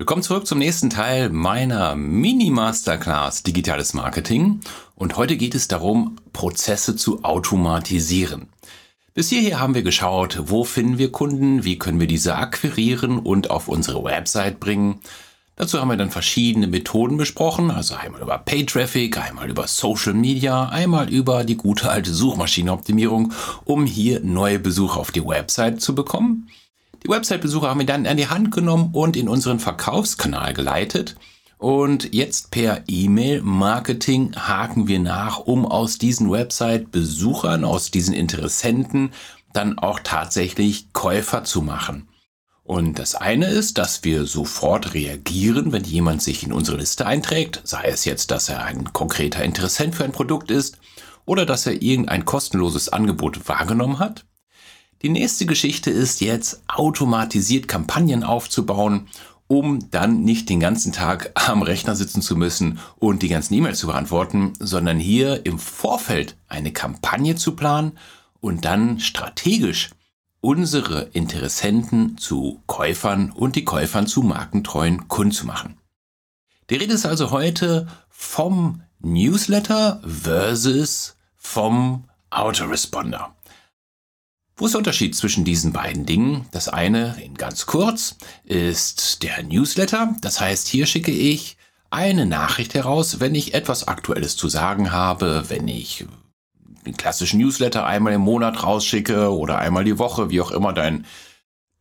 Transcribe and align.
Willkommen 0.00 0.22
zurück 0.22 0.46
zum 0.46 0.58
nächsten 0.58 0.88
Teil 0.88 1.28
meiner 1.28 1.94
Mini-Masterclass 1.94 3.42
Digitales 3.42 3.92
Marketing. 3.92 4.60
Und 4.94 5.18
heute 5.18 5.36
geht 5.36 5.54
es 5.54 5.68
darum, 5.68 6.16
Prozesse 6.32 6.96
zu 6.96 7.22
automatisieren. 7.22 8.48
Bis 9.12 9.28
hierher 9.28 9.60
haben 9.60 9.74
wir 9.74 9.82
geschaut, 9.82 10.40
wo 10.46 10.64
finden 10.64 10.96
wir 10.96 11.12
Kunden, 11.12 11.64
wie 11.64 11.76
können 11.76 12.00
wir 12.00 12.06
diese 12.06 12.36
akquirieren 12.36 13.18
und 13.18 13.50
auf 13.50 13.68
unsere 13.68 14.02
Website 14.02 14.58
bringen. 14.58 15.00
Dazu 15.56 15.78
haben 15.78 15.88
wir 15.88 15.98
dann 15.98 16.10
verschiedene 16.10 16.66
Methoden 16.66 17.18
besprochen, 17.18 17.70
also 17.70 17.94
einmal 17.94 18.22
über 18.22 18.38
Pay-Traffic, 18.38 19.18
einmal 19.18 19.50
über 19.50 19.68
Social 19.68 20.14
Media, 20.14 20.70
einmal 20.70 21.10
über 21.10 21.44
die 21.44 21.58
gute 21.58 21.90
alte 21.90 22.14
Suchmaschinenoptimierung, 22.14 23.34
um 23.66 23.84
hier 23.84 24.20
neue 24.20 24.60
Besucher 24.60 24.98
auf 24.98 25.12
die 25.12 25.26
Website 25.26 25.82
zu 25.82 25.94
bekommen. 25.94 26.48
Die 27.04 27.08
Website-Besucher 27.08 27.68
haben 27.68 27.80
wir 27.80 27.86
dann 27.86 28.06
an 28.06 28.16
die 28.16 28.28
Hand 28.28 28.50
genommen 28.50 28.90
und 28.92 29.16
in 29.16 29.28
unseren 29.28 29.58
Verkaufskanal 29.58 30.52
geleitet. 30.54 31.16
Und 31.56 32.14
jetzt 32.14 32.50
per 32.50 32.84
E-Mail-Marketing 32.88 34.34
haken 34.36 34.88
wir 34.88 34.98
nach, 34.98 35.38
um 35.38 35.66
aus 35.66 35.98
diesen 35.98 36.30
Website-Besuchern, 36.30 37.64
aus 37.64 37.90
diesen 37.90 38.14
Interessenten 38.14 39.12
dann 39.52 39.78
auch 39.78 40.00
tatsächlich 40.02 40.92
Käufer 40.92 41.44
zu 41.44 41.62
machen. 41.62 42.08
Und 42.62 42.98
das 42.98 43.14
eine 43.14 43.46
ist, 43.46 43.78
dass 43.78 44.04
wir 44.04 44.26
sofort 44.26 44.94
reagieren, 44.94 45.72
wenn 45.72 45.84
jemand 45.84 46.22
sich 46.22 46.44
in 46.44 46.52
unsere 46.52 46.76
Liste 46.76 47.04
einträgt, 47.04 47.60
sei 47.64 47.88
es 47.88 48.04
jetzt, 48.04 48.30
dass 48.30 48.48
er 48.48 48.62
ein 48.62 48.92
konkreter 48.92 49.42
Interessent 49.42 49.96
für 49.96 50.04
ein 50.04 50.12
Produkt 50.12 50.50
ist 50.50 50.78
oder 51.26 51.44
dass 51.44 51.66
er 51.66 51.82
irgendein 51.82 52.24
kostenloses 52.24 52.88
Angebot 52.88 53.48
wahrgenommen 53.48 53.98
hat. 53.98 54.24
Die 55.02 55.08
nächste 55.08 55.46
Geschichte 55.46 55.90
ist 55.90 56.20
jetzt 56.20 56.62
automatisiert 56.68 57.68
Kampagnen 57.68 58.22
aufzubauen, 58.22 59.08
um 59.46 59.90
dann 59.90 60.24
nicht 60.24 60.50
den 60.50 60.60
ganzen 60.60 60.92
Tag 60.92 61.32
am 61.48 61.62
Rechner 61.62 61.96
sitzen 61.96 62.20
zu 62.20 62.36
müssen 62.36 62.78
und 62.98 63.22
die 63.22 63.28
ganzen 63.28 63.54
E-Mails 63.54 63.78
zu 63.78 63.86
beantworten, 63.86 64.52
sondern 64.58 64.98
hier 64.98 65.46
im 65.46 65.58
Vorfeld 65.58 66.36
eine 66.48 66.72
Kampagne 66.72 67.34
zu 67.34 67.56
planen 67.56 67.92
und 68.40 68.66
dann 68.66 69.00
strategisch 69.00 69.90
unsere 70.42 71.02
Interessenten 71.12 72.18
zu 72.18 72.62
Käufern 72.66 73.30
und 73.30 73.56
die 73.56 73.64
Käufern 73.64 74.06
zu 74.06 74.22
markentreuen 74.22 75.08
Kunden 75.08 75.32
zu 75.32 75.46
machen. 75.46 75.78
Die 76.68 76.76
Rede 76.76 76.94
ist 76.94 77.06
also 77.06 77.30
heute 77.30 77.88
vom 78.10 78.82
Newsletter 79.00 80.02
versus 80.04 81.16
vom 81.36 82.04
Autoresponder. 82.28 83.34
Wo 84.60 84.66
ist 84.66 84.72
der 84.72 84.80
Unterschied 84.80 85.16
zwischen 85.16 85.46
diesen 85.46 85.72
beiden 85.72 86.04
Dingen? 86.04 86.44
Das 86.50 86.68
eine, 86.68 87.16
in 87.24 87.32
ganz 87.32 87.64
kurz, 87.64 88.16
ist 88.44 89.22
der 89.22 89.42
Newsletter. 89.42 90.14
Das 90.20 90.38
heißt, 90.38 90.68
hier 90.68 90.84
schicke 90.84 91.12
ich 91.12 91.56
eine 91.88 92.26
Nachricht 92.26 92.74
heraus, 92.74 93.20
wenn 93.20 93.34
ich 93.34 93.54
etwas 93.54 93.88
Aktuelles 93.88 94.36
zu 94.36 94.50
sagen 94.50 94.92
habe, 94.92 95.44
wenn 95.48 95.66
ich 95.66 96.04
den 96.84 96.94
klassischen 96.94 97.40
Newsletter 97.40 97.86
einmal 97.86 98.12
im 98.12 98.20
Monat 98.20 98.62
rausschicke 98.62 99.34
oder 99.34 99.58
einmal 99.58 99.84
die 99.84 99.98
Woche, 99.98 100.28
wie 100.28 100.42
auch 100.42 100.50
immer 100.50 100.74
dein 100.74 101.06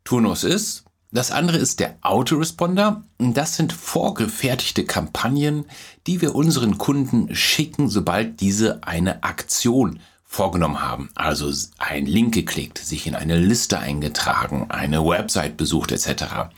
Turnus 0.05 0.45
ist. 0.45 0.85
Das 1.11 1.31
andere 1.31 1.57
ist 1.57 1.81
der 1.81 1.97
Autoresponder. 1.99 3.03
Das 3.17 3.57
sind 3.57 3.73
vorgefertigte 3.73 4.85
Kampagnen, 4.85 5.65
die 6.07 6.21
wir 6.21 6.33
unseren 6.33 6.77
Kunden 6.77 7.35
schicken, 7.35 7.89
sobald 7.89 8.39
diese 8.39 8.85
eine 8.85 9.23
Aktion 9.23 9.99
vorgenommen 10.31 10.81
haben, 10.81 11.09
also 11.15 11.51
ein 11.79 12.05
Link 12.05 12.35
geklickt, 12.35 12.77
sich 12.77 13.07
in 13.07 13.15
eine 13.15 13.37
Liste 13.37 13.79
eingetragen, 13.79 14.67
eine 14.69 15.03
Website 15.03 15.57
besucht 15.57 15.91
etc. 15.91 16.51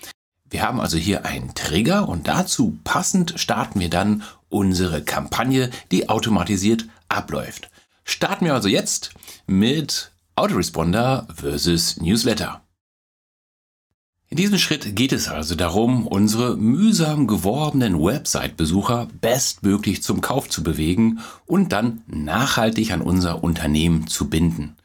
Wir 0.49 0.61
haben 0.61 0.81
also 0.81 0.97
hier 0.97 1.25
einen 1.25 1.55
Trigger 1.55 2.09
und 2.09 2.27
dazu 2.27 2.77
passend 2.83 3.39
starten 3.39 3.79
wir 3.79 3.89
dann 3.89 4.23
unsere 4.49 5.01
Kampagne, 5.01 5.69
die 5.89 6.09
automatisiert 6.09 6.85
abläuft. 7.07 7.71
Starten 8.03 8.45
wir 8.45 8.53
also 8.53 8.67
jetzt 8.67 9.11
mit 9.47 10.11
Autoresponder 10.35 11.25
versus 11.33 11.95
Newsletter. 11.95 12.61
In 14.31 14.37
diesem 14.37 14.59
Schritt 14.59 14.95
geht 14.95 15.11
es 15.11 15.27
also 15.27 15.55
darum, 15.55 16.07
unsere 16.07 16.55
mühsam 16.55 17.27
geworbenen 17.27 18.01
Website-Besucher 18.01 19.09
bestmöglich 19.19 20.03
zum 20.03 20.21
Kauf 20.21 20.47
zu 20.47 20.63
bewegen 20.63 21.19
und 21.45 21.73
dann 21.73 22.03
nachhaltig 22.07 22.93
an 22.93 23.01
unser 23.01 23.43
Unternehmen 23.43 24.07
zu 24.07 24.29
binden. 24.29 24.77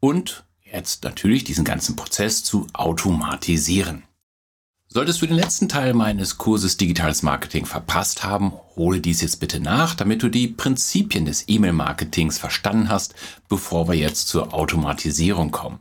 Und 0.00 0.44
jetzt 0.70 1.02
natürlich 1.02 1.44
diesen 1.44 1.64
ganzen 1.64 1.96
Prozess 1.96 2.44
zu 2.44 2.66
automatisieren. 2.74 4.02
Solltest 4.86 5.22
du 5.22 5.26
den 5.26 5.36
letzten 5.36 5.70
Teil 5.70 5.94
meines 5.94 6.36
Kurses 6.36 6.76
Digitales 6.76 7.22
Marketing 7.22 7.64
verpasst 7.64 8.22
haben, 8.22 8.52
hole 8.76 9.00
dies 9.00 9.22
jetzt 9.22 9.40
bitte 9.40 9.60
nach, 9.60 9.94
damit 9.94 10.22
du 10.22 10.28
die 10.28 10.48
Prinzipien 10.48 11.24
des 11.24 11.44
E-Mail-Marketings 11.48 12.36
verstanden 12.36 12.90
hast, 12.90 13.14
bevor 13.48 13.88
wir 13.88 13.94
jetzt 13.94 14.28
zur 14.28 14.52
Automatisierung 14.52 15.52
kommen. 15.52 15.78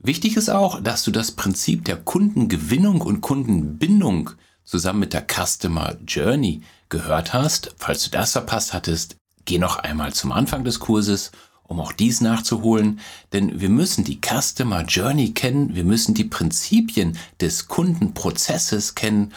Wichtig 0.00 0.36
ist 0.36 0.48
auch, 0.48 0.80
dass 0.80 1.02
du 1.02 1.10
das 1.10 1.32
Prinzip 1.32 1.84
der 1.84 1.96
Kundengewinnung 1.96 3.00
und 3.00 3.20
Kundenbindung 3.20 4.30
zusammen 4.64 5.00
mit 5.00 5.12
der 5.12 5.26
Customer 5.26 5.96
Journey 6.06 6.62
gehört 6.88 7.32
hast. 7.32 7.74
Falls 7.78 8.04
du 8.04 8.10
das 8.10 8.32
verpasst 8.32 8.72
hattest, 8.72 9.16
geh 9.44 9.58
noch 9.58 9.78
einmal 9.78 10.12
zum 10.12 10.30
Anfang 10.30 10.62
des 10.62 10.78
Kurses, 10.78 11.32
um 11.64 11.80
auch 11.80 11.92
dies 11.92 12.20
nachzuholen, 12.20 13.00
denn 13.32 13.60
wir 13.60 13.68
müssen 13.68 14.04
die 14.04 14.20
Customer 14.20 14.84
Journey 14.84 15.32
kennen, 15.32 15.74
wir 15.74 15.84
müssen 15.84 16.14
die 16.14 16.24
Prinzipien 16.24 17.18
des 17.40 17.66
Kundenprozesses 17.66 18.94
kennen, 18.94 19.32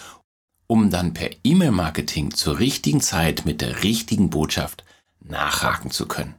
um 0.67 0.89
dann 0.89 1.13
per 1.13 1.29
E-Mail-Marketing 1.43 2.33
zur 2.33 2.59
richtigen 2.59 3.01
Zeit 3.01 3.45
mit 3.45 3.61
der 3.61 3.83
richtigen 3.83 4.29
Botschaft 4.29 4.85
nachhaken 5.19 5.91
zu 5.91 6.07
können. 6.07 6.35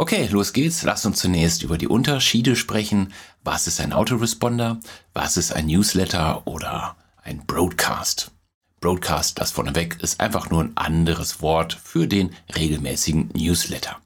Okay, 0.00 0.28
los 0.30 0.52
geht's. 0.52 0.84
Lass 0.84 1.04
uns 1.06 1.18
zunächst 1.18 1.64
über 1.64 1.76
die 1.76 1.88
Unterschiede 1.88 2.54
sprechen. 2.54 3.12
Was 3.42 3.66
ist 3.66 3.80
ein 3.80 3.92
Autoresponder? 3.92 4.78
Was 5.12 5.36
ist 5.36 5.52
ein 5.52 5.66
Newsletter 5.66 6.46
oder 6.46 6.94
ein 7.24 7.44
Broadcast? 7.48 8.30
Broadcast, 8.78 9.40
das 9.40 9.50
vorneweg, 9.50 10.00
ist 10.00 10.20
einfach 10.20 10.50
nur 10.50 10.62
ein 10.62 10.76
anderes 10.76 11.42
Wort 11.42 11.72
für 11.82 12.06
den 12.06 12.30
regelmäßigen 12.54 13.30
Newsletter. 13.34 13.96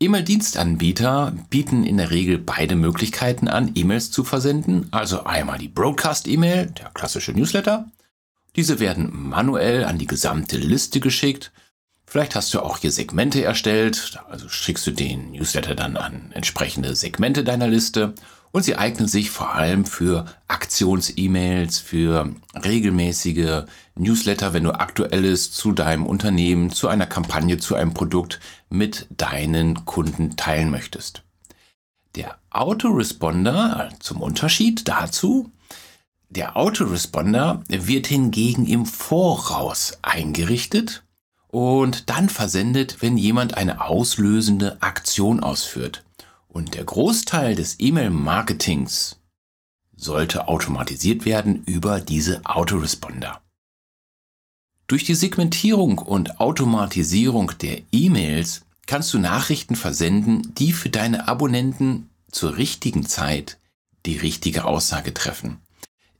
E-Mail-Dienstanbieter 0.00 1.34
bieten 1.50 1.84
in 1.84 1.98
der 1.98 2.10
Regel 2.10 2.38
beide 2.38 2.74
Möglichkeiten 2.74 3.46
an, 3.46 3.70
E-Mails 3.76 4.10
zu 4.10 4.24
versenden. 4.24 4.88
Also 4.90 5.22
einmal 5.22 5.58
die 5.58 5.68
Broadcast-E-Mail, 5.68 6.66
der 6.66 6.90
klassische 6.94 7.30
Newsletter. 7.30 7.88
Diese 8.56 8.80
werden 8.80 9.28
manuell 9.28 9.84
an 9.84 9.98
die 9.98 10.08
gesamte 10.08 10.56
Liste 10.56 10.98
geschickt 10.98 11.52
Vielleicht 12.10 12.34
hast 12.34 12.54
du 12.54 12.60
auch 12.60 12.78
hier 12.78 12.90
Segmente 12.90 13.44
erstellt, 13.44 14.18
also 14.30 14.48
schickst 14.48 14.86
du 14.86 14.92
den 14.92 15.32
Newsletter 15.32 15.74
dann 15.74 15.98
an 15.98 16.32
entsprechende 16.32 16.96
Segmente 16.96 17.44
deiner 17.44 17.68
Liste. 17.68 18.14
Und 18.50 18.62
sie 18.62 18.76
eignen 18.76 19.06
sich 19.08 19.30
vor 19.30 19.54
allem 19.54 19.84
für 19.84 20.24
Aktions-E-Mails, 20.48 21.80
für 21.80 22.34
regelmäßige 22.54 23.64
Newsletter, 23.94 24.54
wenn 24.54 24.64
du 24.64 24.70
aktuelles 24.70 25.52
zu 25.52 25.72
deinem 25.72 26.06
Unternehmen, 26.06 26.70
zu 26.70 26.88
einer 26.88 27.04
Kampagne, 27.04 27.58
zu 27.58 27.74
einem 27.74 27.92
Produkt 27.92 28.40
mit 28.70 29.06
deinen 29.10 29.84
Kunden 29.84 30.34
teilen 30.38 30.70
möchtest. 30.70 31.24
Der 32.14 32.38
Autoresponder, 32.48 33.90
zum 34.00 34.22
Unterschied 34.22 34.88
dazu, 34.88 35.52
der 36.30 36.56
Autoresponder 36.56 37.62
wird 37.68 38.06
hingegen 38.06 38.66
im 38.66 38.86
Voraus 38.86 39.98
eingerichtet 40.00 41.02
und 41.48 42.10
dann 42.10 42.28
versendet, 42.28 43.00
wenn 43.00 43.16
jemand 43.16 43.54
eine 43.54 43.80
auslösende 43.80 44.80
Aktion 44.80 45.40
ausführt. 45.40 46.04
Und 46.48 46.74
der 46.74 46.84
Großteil 46.84 47.54
des 47.54 47.76
E-Mail-Marketings 47.78 49.18
sollte 49.96 50.48
automatisiert 50.48 51.24
werden 51.24 51.64
über 51.64 52.00
diese 52.00 52.44
Autoresponder. 52.44 53.40
Durch 54.86 55.04
die 55.04 55.14
Segmentierung 55.14 55.98
und 55.98 56.40
Automatisierung 56.40 57.52
der 57.60 57.82
E-Mails 57.92 58.62
kannst 58.86 59.12
du 59.12 59.18
Nachrichten 59.18 59.76
versenden, 59.76 60.54
die 60.54 60.72
für 60.72 60.88
deine 60.88 61.28
Abonnenten 61.28 62.08
zur 62.30 62.56
richtigen 62.56 63.04
Zeit 63.04 63.58
die 64.06 64.16
richtige 64.16 64.64
Aussage 64.64 65.12
treffen. 65.12 65.58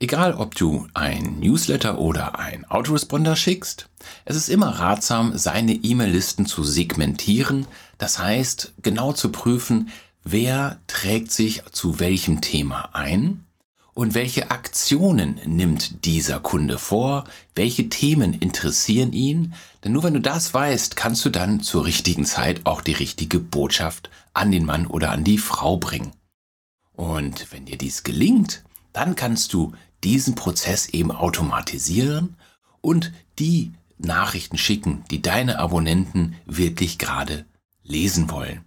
Egal, 0.00 0.34
ob 0.34 0.54
du 0.54 0.86
ein 0.94 1.40
Newsletter 1.40 1.98
oder 1.98 2.38
ein 2.38 2.64
Autoresponder 2.64 3.34
schickst, 3.34 3.88
es 4.24 4.36
ist 4.36 4.48
immer 4.48 4.78
ratsam, 4.78 5.36
seine 5.36 5.72
E-Mail-Listen 5.72 6.46
zu 6.46 6.62
segmentieren, 6.62 7.66
das 7.98 8.20
heißt 8.20 8.74
genau 8.80 9.12
zu 9.12 9.32
prüfen, 9.32 9.88
wer 10.22 10.78
trägt 10.86 11.32
sich 11.32 11.64
zu 11.72 11.98
welchem 11.98 12.40
Thema 12.40 12.90
ein 12.92 13.44
und 13.92 14.14
welche 14.14 14.52
Aktionen 14.52 15.40
nimmt 15.44 16.04
dieser 16.04 16.38
Kunde 16.38 16.78
vor, 16.78 17.24
welche 17.56 17.88
Themen 17.88 18.34
interessieren 18.34 19.12
ihn, 19.12 19.54
denn 19.82 19.90
nur 19.90 20.04
wenn 20.04 20.14
du 20.14 20.20
das 20.20 20.54
weißt, 20.54 20.94
kannst 20.94 21.24
du 21.24 21.30
dann 21.30 21.60
zur 21.60 21.86
richtigen 21.86 22.24
Zeit 22.24 22.66
auch 22.66 22.82
die 22.82 22.92
richtige 22.92 23.40
Botschaft 23.40 24.10
an 24.32 24.52
den 24.52 24.64
Mann 24.64 24.86
oder 24.86 25.10
an 25.10 25.24
die 25.24 25.38
Frau 25.38 25.76
bringen. 25.76 26.12
Und 26.92 27.50
wenn 27.50 27.64
dir 27.64 27.78
dies 27.78 28.04
gelingt, 28.04 28.62
dann 28.92 29.16
kannst 29.16 29.52
du 29.52 29.72
diesen 30.04 30.34
Prozess 30.34 30.88
eben 30.88 31.10
automatisieren 31.10 32.36
und 32.80 33.12
die 33.38 33.72
Nachrichten 33.98 34.58
schicken, 34.58 35.04
die 35.10 35.22
deine 35.22 35.58
Abonnenten 35.58 36.36
wirklich 36.46 36.98
gerade 36.98 37.44
lesen 37.82 38.30
wollen. 38.30 38.64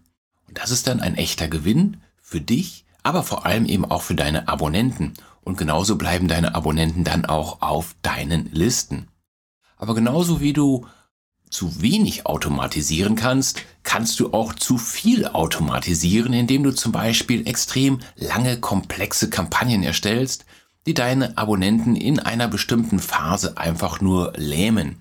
Und 0.48 0.57
das 0.57 0.72
ist 0.72 0.88
dann 0.88 1.00
ein 1.00 1.16
echter 1.16 1.48
Gewinn 1.48 1.98
für 2.22 2.42
dich, 2.42 2.86
aber 3.04 3.24
vor 3.24 3.45
allem 3.45 3.66
eben 3.66 3.86
auch 3.86 4.01
für 4.01 4.16
deine 4.16 4.48
Abonnenten. 4.48 5.13
Und 5.44 5.57
genauso 5.57 5.98
bleiben 5.98 6.28
deine 6.28 6.54
Abonnenten 6.54 7.04
dann 7.04 7.25
auch 7.25 7.62
auf 7.62 7.95
deinen 8.01 8.51
Listen. 8.51 9.07
Aber 9.77 9.95
genauso 9.95 10.39
wie 10.42 10.54
du 10.54 10.86
zu 11.50 11.81
wenig 11.81 12.25
automatisieren 12.25 13.16
kannst, 13.16 13.62
kannst 13.84 14.19
du 14.19 14.34
auch 14.34 14.54
zu 14.54 14.77
viel 14.77 15.27
automatisieren, 15.27 16.34
indem 16.34 16.63
du 16.63 16.72
zum 16.72 16.92
Beispiel 16.92 17.48
extrem 17.48 18.00
lange, 18.16 18.60
komplexe 18.60 19.30
Kampagnen 19.30 19.84
erstellst, 19.84 20.45
die 20.86 20.94
deine 20.94 21.38
Abonnenten 21.38 21.95
in 21.95 22.19
einer 22.19 22.48
bestimmten 22.48 23.00
Phase 23.00 23.57
einfach 23.57 24.01
nur 24.01 24.33
lähmen. 24.36 25.00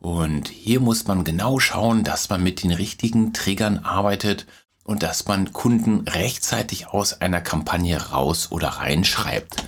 Und 0.00 0.48
hier 0.48 0.80
muss 0.80 1.06
man 1.06 1.24
genau 1.24 1.58
schauen, 1.58 2.04
dass 2.04 2.28
man 2.28 2.42
mit 2.42 2.62
den 2.62 2.70
richtigen 2.70 3.32
Triggern 3.32 3.78
arbeitet 3.78 4.46
und 4.84 5.02
dass 5.02 5.26
man 5.26 5.52
Kunden 5.52 6.08
rechtzeitig 6.08 6.86
aus 6.86 7.20
einer 7.20 7.40
Kampagne 7.40 8.10
raus 8.10 8.50
oder 8.50 8.68
reinschreibt. 8.68 9.64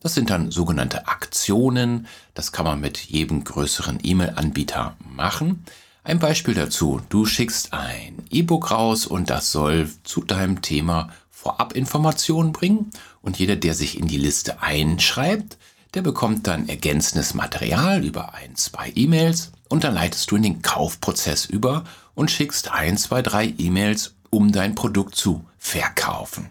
Das 0.00 0.14
sind 0.14 0.30
dann 0.30 0.50
sogenannte 0.50 1.08
Aktionen. 1.08 2.06
Das 2.34 2.52
kann 2.52 2.64
man 2.64 2.80
mit 2.80 2.98
jedem 2.98 3.44
größeren 3.44 3.98
E-Mail-Anbieter 4.02 4.96
machen. 5.04 5.64
Ein 6.04 6.18
Beispiel 6.18 6.54
dazu. 6.54 7.00
Du 7.10 7.26
schickst 7.26 7.74
ein 7.74 8.24
E-Book 8.30 8.70
raus 8.70 9.06
und 9.06 9.28
das 9.28 9.52
soll 9.52 9.90
zu 10.04 10.22
deinem 10.22 10.62
Thema 10.62 11.10
vorab 11.28 11.74
Informationen 11.74 12.52
bringen. 12.52 12.90
Und 13.22 13.38
jeder, 13.38 13.56
der 13.56 13.74
sich 13.74 13.98
in 13.98 14.06
die 14.06 14.16
Liste 14.16 14.62
einschreibt, 14.62 15.58
der 15.94 16.02
bekommt 16.02 16.46
dann 16.46 16.68
ergänzendes 16.68 17.34
Material 17.34 18.04
über 18.04 18.34
ein, 18.34 18.56
zwei 18.56 18.92
E-Mails 18.94 19.52
und 19.68 19.84
dann 19.84 19.94
leitest 19.94 20.30
du 20.30 20.36
in 20.36 20.42
den 20.42 20.62
Kaufprozess 20.62 21.46
über 21.46 21.84
und 22.14 22.30
schickst 22.30 22.70
ein, 22.70 22.96
zwei, 22.96 23.22
drei 23.22 23.54
E-Mails, 23.58 24.14
um 24.30 24.52
dein 24.52 24.74
Produkt 24.74 25.16
zu 25.16 25.44
verkaufen. 25.58 26.50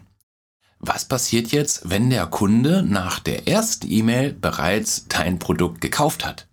Was 0.78 1.04
passiert 1.04 1.52
jetzt, 1.52 1.90
wenn 1.90 2.08
der 2.08 2.26
Kunde 2.26 2.82
nach 2.82 3.18
der 3.18 3.46
ersten 3.46 3.90
E-Mail 3.90 4.32
bereits 4.32 5.06
dein 5.08 5.38
Produkt 5.38 5.82
gekauft 5.82 6.24
hat? 6.24 6.46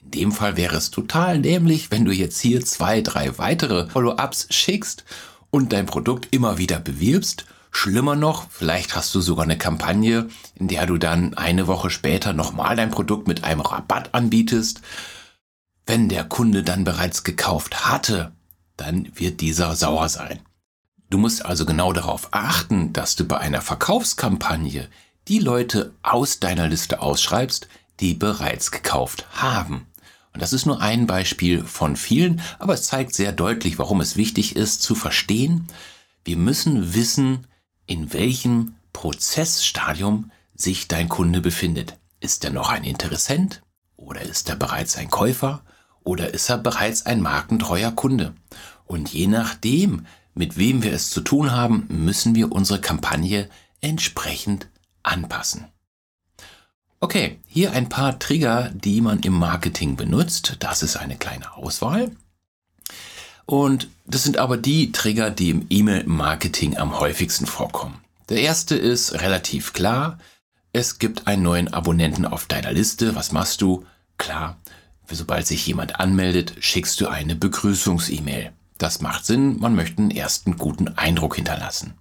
In 0.00 0.12
dem 0.12 0.32
Fall 0.32 0.56
wäre 0.56 0.76
es 0.76 0.92
total 0.92 1.40
dämlich, 1.40 1.90
wenn 1.90 2.04
du 2.04 2.12
jetzt 2.12 2.40
hier 2.40 2.64
zwei, 2.64 3.00
drei 3.00 3.36
weitere 3.38 3.88
Follow-ups 3.90 4.46
schickst 4.50 5.04
und 5.50 5.72
dein 5.72 5.86
Produkt 5.86 6.28
immer 6.30 6.58
wieder 6.58 6.78
bewirbst. 6.78 7.46
Schlimmer 7.78 8.16
noch, 8.16 8.50
vielleicht 8.50 8.96
hast 8.96 9.14
du 9.14 9.20
sogar 9.20 9.44
eine 9.44 9.56
Kampagne, 9.56 10.28
in 10.56 10.66
der 10.66 10.84
du 10.84 10.98
dann 10.98 11.34
eine 11.34 11.68
Woche 11.68 11.90
später 11.90 12.32
nochmal 12.32 12.74
dein 12.74 12.90
Produkt 12.90 13.28
mit 13.28 13.44
einem 13.44 13.60
Rabatt 13.60 14.14
anbietest. 14.14 14.80
Wenn 15.86 16.08
der 16.08 16.24
Kunde 16.24 16.64
dann 16.64 16.82
bereits 16.82 17.22
gekauft 17.22 17.86
hatte, 17.86 18.32
dann 18.76 19.08
wird 19.14 19.40
dieser 19.40 19.76
sauer 19.76 20.08
sein. 20.08 20.40
Du 21.08 21.18
musst 21.18 21.46
also 21.46 21.64
genau 21.66 21.92
darauf 21.92 22.30
achten, 22.32 22.92
dass 22.92 23.14
du 23.14 23.24
bei 23.24 23.38
einer 23.38 23.62
Verkaufskampagne 23.62 24.88
die 25.28 25.38
Leute 25.38 25.94
aus 26.02 26.40
deiner 26.40 26.66
Liste 26.66 27.00
ausschreibst, 27.00 27.68
die 28.00 28.14
bereits 28.14 28.72
gekauft 28.72 29.24
haben. 29.30 29.86
Und 30.34 30.42
das 30.42 30.52
ist 30.52 30.66
nur 30.66 30.80
ein 30.80 31.06
Beispiel 31.06 31.62
von 31.62 31.94
vielen, 31.94 32.40
aber 32.58 32.74
es 32.74 32.82
zeigt 32.82 33.14
sehr 33.14 33.30
deutlich, 33.30 33.78
warum 33.78 34.00
es 34.00 34.16
wichtig 34.16 34.56
ist 34.56 34.82
zu 34.82 34.96
verstehen, 34.96 35.68
wir 36.24 36.36
müssen 36.36 36.92
wissen, 36.92 37.46
in 37.88 38.12
welchem 38.12 38.76
Prozessstadium 38.92 40.30
sich 40.54 40.86
dein 40.86 41.08
Kunde 41.08 41.40
befindet. 41.40 41.98
Ist 42.20 42.44
er 42.44 42.50
noch 42.50 42.68
ein 42.68 42.84
Interessent 42.84 43.62
oder 43.96 44.22
ist 44.22 44.48
er 44.48 44.56
bereits 44.56 44.96
ein 44.96 45.10
Käufer 45.10 45.62
oder 46.04 46.32
ist 46.32 46.48
er 46.48 46.58
bereits 46.58 47.06
ein 47.06 47.20
markentreuer 47.20 47.90
Kunde? 47.90 48.34
Und 48.86 49.12
je 49.12 49.26
nachdem, 49.26 50.06
mit 50.34 50.56
wem 50.56 50.82
wir 50.82 50.92
es 50.92 51.10
zu 51.10 51.20
tun 51.20 51.50
haben, 51.50 51.86
müssen 51.88 52.34
wir 52.34 52.52
unsere 52.52 52.80
Kampagne 52.80 53.48
entsprechend 53.80 54.68
anpassen. 55.02 55.66
Okay, 57.00 57.40
hier 57.46 57.72
ein 57.72 57.88
paar 57.88 58.18
Trigger, 58.18 58.70
die 58.74 59.00
man 59.00 59.20
im 59.20 59.32
Marketing 59.32 59.96
benutzt. 59.96 60.56
Das 60.60 60.82
ist 60.82 60.96
eine 60.96 61.16
kleine 61.16 61.54
Auswahl. 61.54 62.10
Und 63.48 63.88
das 64.04 64.24
sind 64.24 64.36
aber 64.36 64.58
die 64.58 64.92
Trigger, 64.92 65.30
die 65.30 65.48
im 65.48 65.64
E-Mail-Marketing 65.70 66.76
am 66.76 67.00
häufigsten 67.00 67.46
vorkommen. 67.46 67.98
Der 68.28 68.42
erste 68.42 68.76
ist 68.76 69.22
relativ 69.22 69.72
klar. 69.72 70.18
Es 70.74 70.98
gibt 70.98 71.26
einen 71.26 71.44
neuen 71.44 71.72
Abonnenten 71.72 72.26
auf 72.26 72.44
deiner 72.44 72.72
Liste. 72.72 73.14
Was 73.14 73.32
machst 73.32 73.62
du? 73.62 73.86
Klar, 74.18 74.58
sobald 75.10 75.46
sich 75.46 75.66
jemand 75.66 75.98
anmeldet, 75.98 76.56
schickst 76.60 77.00
du 77.00 77.08
eine 77.08 77.36
Begrüßungs-E-Mail. 77.36 78.52
Das 78.76 79.00
macht 79.00 79.24
Sinn, 79.24 79.58
man 79.58 79.74
möchte 79.74 80.02
einen 80.02 80.10
ersten 80.10 80.58
guten 80.58 80.88
Eindruck 80.98 81.36
hinterlassen. 81.36 81.94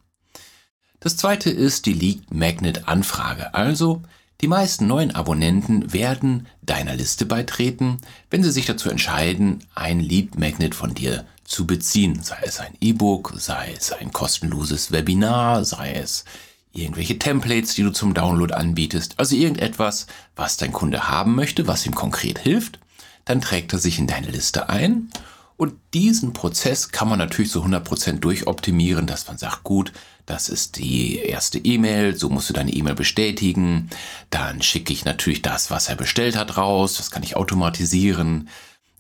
Das 1.00 1.16
zweite 1.16 1.50
ist 1.50 1.86
die 1.86 1.94
Lead 1.94 2.30
Magnet 2.30 2.90
Anfrage. 2.90 3.54
Also, 3.54 4.02
die 4.42 4.48
meisten 4.48 4.86
neuen 4.86 5.16
Abonnenten 5.16 5.92
werden 5.94 6.48
deiner 6.62 6.96
Liste 6.96 7.26
beitreten, 7.26 7.98
wenn 8.30 8.44
sie 8.44 8.52
sich 8.52 8.68
dazu 8.68 8.90
entscheiden, 8.90 9.64
ein 9.74 10.00
Lead 10.00 10.38
Magnet 10.38 10.76
von 10.76 10.94
dir 10.94 11.26
zu 11.44 11.66
beziehen. 11.66 12.22
Sei 12.22 12.38
es 12.44 12.60
ein 12.60 12.76
E-Book, 12.80 13.34
sei 13.38 13.74
es 13.76 13.92
ein 13.92 14.12
kostenloses 14.12 14.92
Webinar, 14.92 15.66
sei 15.66 15.94
es 15.94 16.24
irgendwelche 16.72 17.18
Templates, 17.18 17.74
die 17.74 17.82
du 17.82 17.92
zum 17.92 18.14
Download 18.14 18.54
anbietest. 18.54 19.16
Also 19.18 19.36
irgendetwas, 19.36 20.06
was 20.36 20.58
dein 20.58 20.72
Kunde 20.72 21.08
haben 21.10 21.34
möchte, 21.34 21.66
was 21.66 21.86
ihm 21.88 21.96
konkret 21.96 22.38
hilft. 22.38 22.80
Dann 23.26 23.42
trägt 23.42 23.74
er 23.74 23.80
sich 23.80 23.98
in 23.98 24.08
deine 24.08 24.28
Liste 24.28 24.70
ein 24.70 25.10
und 25.58 25.74
diesen 25.96 26.34
Prozess 26.34 26.90
kann 26.90 27.10
man 27.10 27.18
natürlich 27.18 27.52
so 27.52 27.64
100% 27.64 28.20
durchoptimieren, 28.20 29.08
dass 29.08 29.28
man 29.28 29.40
sagt, 29.40 29.64
gut, 29.64 29.92
das 30.28 30.50
ist 30.50 30.78
die 30.78 31.18
erste 31.18 31.58
E-Mail, 31.58 32.16
so 32.16 32.30
musst 32.30 32.50
du 32.50 32.54
deine 32.54 32.72
E-Mail 32.72 32.94
bestätigen. 32.94 33.90
Dann 34.30 34.62
schicke 34.62 34.94
ich 34.94 35.04
natürlich 35.04 35.42
das, 35.42 35.72
was 35.72 35.90
er 35.90 35.96
bestellt 35.96 36.36
hat, 36.36 36.58
raus. 36.58 36.98
Das 36.98 37.10
kann 37.10 37.24
ich 37.24 37.36
automatisieren. 37.36 38.50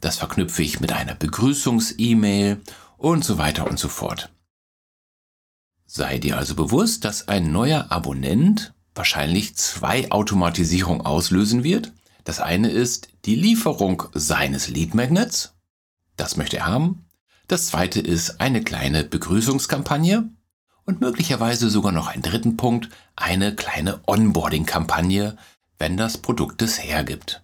Das 0.01 0.17
verknüpfe 0.17 0.63
ich 0.63 0.79
mit 0.79 0.91
einer 0.91 1.13
Begrüßungs-E-Mail 1.13 2.61
und 2.97 3.23
so 3.23 3.37
weiter 3.37 3.67
und 3.69 3.77
so 3.77 3.87
fort. 3.87 4.31
Sei 5.85 6.17
dir 6.17 6.37
also 6.37 6.55
bewusst, 6.55 7.05
dass 7.05 7.27
ein 7.27 7.51
neuer 7.51 7.91
Abonnent 7.91 8.73
wahrscheinlich 8.95 9.55
zwei 9.55 10.11
Automatisierungen 10.11 11.05
auslösen 11.05 11.63
wird. 11.63 11.93
Das 12.23 12.39
eine 12.39 12.69
ist 12.69 13.09
die 13.25 13.35
Lieferung 13.35 14.03
seines 14.13 14.69
Lead 14.69 14.95
Magnets 14.95 15.53
das 16.17 16.35
möchte 16.37 16.57
er 16.57 16.65
haben. 16.65 17.05
Das 17.47 17.67
zweite 17.67 18.01
ist 18.01 18.41
eine 18.41 18.61
kleine 18.61 19.05
Begrüßungskampagne 19.05 20.29
und 20.85 21.01
möglicherweise 21.01 21.69
sogar 21.69 21.91
noch 21.91 22.07
einen 22.07 22.23
dritten 22.23 22.57
Punkt, 22.57 22.89
eine 23.15 23.55
kleine 23.55 24.01
Onboarding-Kampagne, 24.05 25.37
wenn 25.79 25.95
das 25.95 26.17
Produkt 26.17 26.61
es 26.61 26.83
hergibt. 26.83 27.43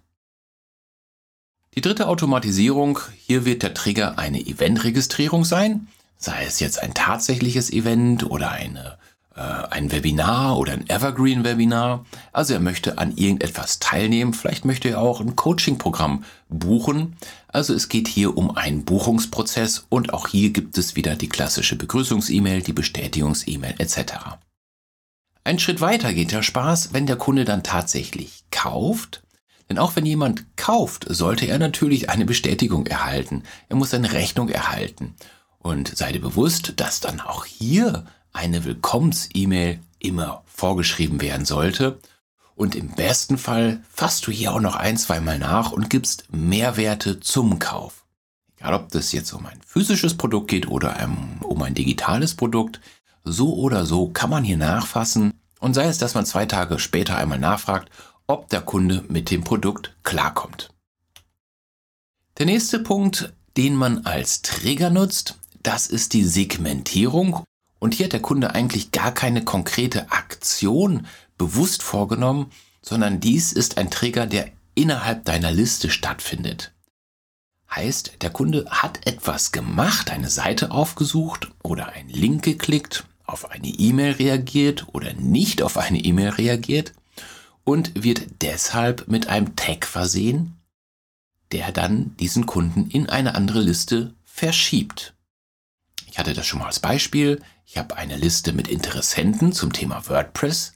Die 1.74 1.80
dritte 1.80 2.06
Automatisierung, 2.06 3.00
hier 3.16 3.44
wird 3.44 3.62
der 3.62 3.74
Trigger 3.74 4.18
eine 4.18 4.40
Eventregistrierung 4.40 5.44
sein, 5.44 5.88
sei 6.18 6.44
es 6.44 6.60
jetzt 6.60 6.80
ein 6.80 6.94
tatsächliches 6.94 7.70
Event 7.72 8.24
oder 8.30 8.50
eine 8.52 8.98
ein 9.34 9.90
Webinar 9.90 10.58
oder 10.58 10.72
ein 10.72 10.88
Evergreen-Webinar. 10.88 12.04
Also 12.32 12.54
er 12.54 12.60
möchte 12.60 12.98
an 12.98 13.16
irgendetwas 13.16 13.80
teilnehmen. 13.80 14.32
Vielleicht 14.32 14.64
möchte 14.64 14.90
er 14.90 15.00
auch 15.00 15.20
ein 15.20 15.34
Coaching-Programm 15.34 16.24
buchen. 16.48 17.16
Also 17.48 17.74
es 17.74 17.88
geht 17.88 18.08
hier 18.08 18.36
um 18.36 18.56
einen 18.56 18.84
Buchungsprozess 18.84 19.86
und 19.88 20.14
auch 20.14 20.28
hier 20.28 20.50
gibt 20.50 20.78
es 20.78 20.96
wieder 20.96 21.16
die 21.16 21.28
klassische 21.28 21.76
Begrüßungs-E-Mail, 21.76 22.62
die 22.62 22.72
Bestätigungs-E-Mail 22.72 23.74
etc. 23.78 24.38
Ein 25.42 25.58
Schritt 25.58 25.80
weiter 25.80 26.12
geht 26.14 26.32
der 26.32 26.42
Spaß, 26.42 26.92
wenn 26.92 27.06
der 27.06 27.16
Kunde 27.16 27.44
dann 27.44 27.62
tatsächlich 27.62 28.44
kauft. 28.50 29.22
Denn 29.68 29.78
auch 29.78 29.96
wenn 29.96 30.06
jemand 30.06 30.56
kauft, 30.56 31.06
sollte 31.08 31.46
er 31.46 31.58
natürlich 31.58 32.10
eine 32.10 32.24
Bestätigung 32.24 32.86
erhalten. 32.86 33.42
Er 33.68 33.76
muss 33.76 33.94
eine 33.94 34.12
Rechnung 34.12 34.48
erhalten. 34.48 35.14
Und 35.58 35.96
sei 35.96 36.12
dir 36.12 36.20
bewusst, 36.20 36.74
dass 36.76 37.00
dann 37.00 37.20
auch 37.20 37.46
hier 37.46 38.04
eine 38.34 38.64
Willkommens-E-Mail 38.64 39.80
immer 39.98 40.42
vorgeschrieben 40.44 41.22
werden 41.22 41.46
sollte. 41.46 41.98
Und 42.54 42.74
im 42.74 42.90
besten 42.90 43.38
Fall 43.38 43.82
fasst 43.90 44.26
du 44.26 44.30
hier 44.30 44.52
auch 44.52 44.60
noch 44.60 44.76
ein, 44.76 44.96
zweimal 44.96 45.38
nach 45.38 45.72
und 45.72 45.88
gibst 45.88 46.26
Mehrwerte 46.30 47.20
zum 47.20 47.58
Kauf. 47.58 48.04
Egal 48.56 48.74
ob 48.74 48.90
das 48.90 49.12
jetzt 49.12 49.32
um 49.32 49.46
ein 49.46 49.60
physisches 49.66 50.16
Produkt 50.16 50.48
geht 50.48 50.68
oder 50.68 51.08
um 51.42 51.62
ein 51.62 51.74
digitales 51.74 52.34
Produkt, 52.34 52.80
so 53.24 53.54
oder 53.54 53.86
so 53.86 54.08
kann 54.08 54.30
man 54.30 54.44
hier 54.44 54.58
nachfassen 54.58 55.32
und 55.58 55.74
sei 55.74 55.86
es, 55.86 55.98
dass 55.98 56.14
man 56.14 56.26
zwei 56.26 56.46
Tage 56.46 56.78
später 56.78 57.16
einmal 57.16 57.38
nachfragt, 57.38 57.90
ob 58.26 58.48
der 58.50 58.60
Kunde 58.60 59.04
mit 59.08 59.30
dem 59.30 59.42
Produkt 59.42 59.96
klarkommt. 60.02 60.70
Der 62.38 62.46
nächste 62.46 62.78
Punkt, 62.78 63.32
den 63.56 63.74
man 63.74 64.06
als 64.06 64.42
Trigger 64.42 64.90
nutzt, 64.90 65.38
das 65.62 65.86
ist 65.86 66.12
die 66.12 66.24
Segmentierung 66.24 67.44
und 67.84 67.92
hier 67.92 68.06
hat 68.06 68.14
der 68.14 68.22
Kunde 68.22 68.54
eigentlich 68.54 68.92
gar 68.92 69.12
keine 69.12 69.44
konkrete 69.44 70.10
Aktion 70.10 71.06
bewusst 71.36 71.82
vorgenommen, 71.82 72.50
sondern 72.80 73.20
dies 73.20 73.52
ist 73.52 73.76
ein 73.76 73.90
Trigger, 73.90 74.24
der 74.24 74.50
innerhalb 74.74 75.26
deiner 75.26 75.52
Liste 75.52 75.90
stattfindet. 75.90 76.72
Heißt, 77.70 78.22
der 78.22 78.30
Kunde 78.30 78.64
hat 78.70 79.06
etwas 79.06 79.52
gemacht, 79.52 80.10
eine 80.10 80.30
Seite 80.30 80.70
aufgesucht 80.70 81.50
oder 81.62 81.88
einen 81.88 82.08
Link 82.08 82.42
geklickt, 82.42 83.04
auf 83.26 83.50
eine 83.50 83.68
E-Mail 83.68 84.12
reagiert 84.12 84.86
oder 84.94 85.12
nicht 85.12 85.60
auf 85.60 85.76
eine 85.76 85.98
E-Mail 85.98 86.30
reagiert 86.30 86.94
und 87.64 88.02
wird 88.02 88.40
deshalb 88.40 89.08
mit 89.08 89.26
einem 89.26 89.56
Tag 89.56 89.84
versehen, 89.84 90.56
der 91.52 91.70
dann 91.70 92.16
diesen 92.16 92.46
Kunden 92.46 92.88
in 92.88 93.10
eine 93.10 93.34
andere 93.34 93.60
Liste 93.60 94.14
verschiebt. 94.24 95.12
Ich 96.14 96.18
hatte 96.18 96.32
das 96.32 96.46
schon 96.46 96.60
mal 96.60 96.66
als 96.68 96.80
Beispiel. 96.80 97.42
Ich 97.64 97.78
habe 97.78 97.96
eine 97.96 98.16
Liste 98.16 98.52
mit 98.52 98.68
Interessenten 98.68 99.52
zum 99.52 99.72
Thema 99.72 100.08
WordPress. 100.08 100.74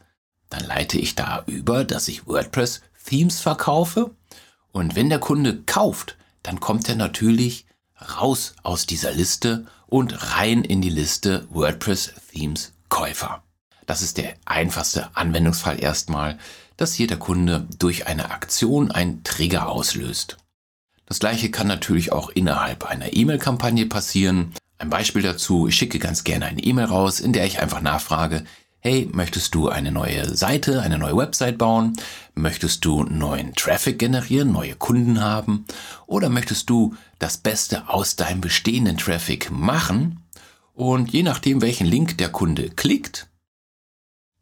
Dann 0.50 0.64
leite 0.64 0.98
ich 0.98 1.14
da 1.14 1.44
über, 1.46 1.84
dass 1.84 2.08
ich 2.08 2.26
WordPress-Themes 2.26 3.40
verkaufe. 3.40 4.14
Und 4.72 4.96
wenn 4.96 5.08
der 5.08 5.20
Kunde 5.20 5.62
kauft, 5.64 6.16
dann 6.42 6.60
kommt 6.60 6.88
er 6.88 6.96
natürlich 6.96 7.66
raus 8.18 8.54
aus 8.62 8.86
dieser 8.86 9.12
Liste 9.12 9.66
und 9.86 10.36
rein 10.36 10.64
in 10.64 10.80
die 10.80 10.90
Liste 10.90 11.46
WordPress 11.50 12.12
Themes 12.32 12.72
Käufer. 12.88 13.42
Das 13.86 14.02
ist 14.02 14.18
der 14.18 14.34
einfachste 14.44 15.16
Anwendungsfall 15.16 15.82
erstmal, 15.82 16.38
dass 16.76 16.94
hier 16.94 17.06
der 17.06 17.18
Kunde 17.18 17.66
durch 17.78 18.06
eine 18.06 18.30
Aktion 18.30 18.90
einen 18.90 19.24
Trigger 19.24 19.68
auslöst. 19.68 20.36
Das 21.06 21.18
gleiche 21.18 21.50
kann 21.50 21.66
natürlich 21.66 22.12
auch 22.12 22.28
innerhalb 22.30 22.84
einer 22.84 23.14
E-Mail-Kampagne 23.14 23.86
passieren. 23.86 24.54
Ein 24.78 24.90
Beispiel 24.90 25.22
dazu, 25.22 25.66
ich 25.66 25.74
schicke 25.74 25.98
ganz 25.98 26.22
gerne 26.22 26.46
eine 26.46 26.62
E-Mail 26.62 26.86
raus, 26.86 27.18
in 27.18 27.32
der 27.32 27.44
ich 27.46 27.60
einfach 27.60 27.80
nachfrage, 27.80 28.44
hey, 28.78 29.08
möchtest 29.12 29.54
du 29.56 29.68
eine 29.68 29.90
neue 29.90 30.36
Seite, 30.36 30.82
eine 30.82 30.98
neue 30.98 31.16
Website 31.16 31.58
bauen? 31.58 31.94
Möchtest 32.36 32.84
du 32.84 33.02
neuen 33.02 33.54
Traffic 33.54 33.98
generieren, 33.98 34.52
neue 34.52 34.76
Kunden 34.76 35.20
haben? 35.20 35.64
Oder 36.06 36.28
möchtest 36.28 36.70
du 36.70 36.94
das 37.18 37.38
Beste 37.38 37.88
aus 37.88 38.14
deinem 38.14 38.40
bestehenden 38.40 38.96
Traffic 38.96 39.50
machen? 39.50 40.22
Und 40.74 41.12
je 41.12 41.24
nachdem, 41.24 41.60
welchen 41.60 41.86
Link 41.88 42.18
der 42.18 42.28
Kunde 42.28 42.70
klickt, 42.70 43.28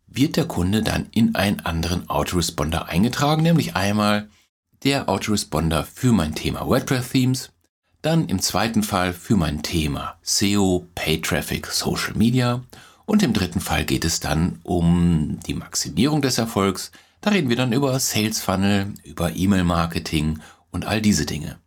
wird 0.06 0.36
der 0.36 0.44
Kunde 0.44 0.82
dann 0.82 1.08
in 1.12 1.34
einen 1.34 1.60
anderen 1.60 2.10
Autoresponder 2.10 2.88
eingetragen, 2.88 3.42
nämlich 3.42 3.74
einmal 3.74 4.28
der 4.84 5.08
Autoresponder 5.08 5.84
für 5.84 6.12
mein 6.12 6.34
Thema 6.34 6.66
WordPress 6.66 7.08
Themes, 7.08 7.52
dann 8.06 8.28
im 8.28 8.40
zweiten 8.40 8.84
Fall 8.84 9.12
für 9.12 9.36
mein 9.36 9.64
Thema 9.64 10.16
SEO, 10.22 10.86
Pay 10.94 11.20
Traffic, 11.20 11.66
Social 11.66 12.14
Media 12.14 12.62
und 13.04 13.20
im 13.24 13.32
dritten 13.32 13.58
Fall 13.58 13.84
geht 13.84 14.04
es 14.04 14.20
dann 14.20 14.60
um 14.62 15.40
die 15.44 15.54
Maximierung 15.54 16.22
des 16.22 16.38
Erfolgs. 16.38 16.92
Da 17.20 17.30
reden 17.30 17.48
wir 17.48 17.56
dann 17.56 17.72
über 17.72 17.98
Sales 17.98 18.40
Funnel, 18.40 18.94
über 19.02 19.34
E-Mail-Marketing 19.34 20.38
und 20.70 20.84
all 20.84 21.02
diese 21.02 21.26
Dinge. 21.26 21.58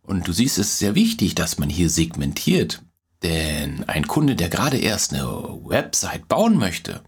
Und 0.00 0.26
du 0.26 0.32
siehst, 0.32 0.56
es 0.56 0.68
ist 0.68 0.78
sehr 0.78 0.94
wichtig, 0.94 1.34
dass 1.34 1.58
man 1.58 1.68
hier 1.68 1.90
segmentiert. 1.90 2.82
Denn 3.22 3.84
ein 3.86 4.06
Kunde, 4.06 4.36
der 4.36 4.48
gerade 4.48 4.78
erst 4.78 5.12
eine 5.12 5.26
Website 5.26 6.26
bauen 6.26 6.56
möchte, 6.56 7.02